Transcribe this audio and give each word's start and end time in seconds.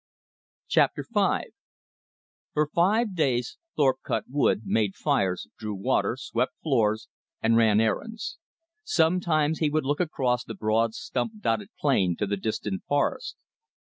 Chapter 0.67 1.05
V 1.13 1.51
For 2.55 2.67
five 2.73 3.13
days 3.15 3.59
Thorpe 3.75 3.99
cut 4.03 4.23
wood, 4.27 4.61
made 4.65 4.95
fires, 4.95 5.45
drew 5.59 5.75
water, 5.75 6.17
swept 6.19 6.53
floors, 6.63 7.07
and 7.39 7.55
ran 7.55 7.79
errands. 7.79 8.39
Sometimes 8.83 9.59
he 9.59 9.69
would 9.69 9.85
look 9.85 9.99
across 9.99 10.43
the 10.43 10.55
broad 10.55 10.95
stump 10.95 11.33
dotted 11.41 11.69
plain 11.79 12.15
to 12.15 12.25
the 12.25 12.35
distant 12.35 12.81
forest. 12.85 13.35